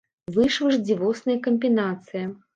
[0.37, 2.25] Выйшла ж дзівосная камбінацыя.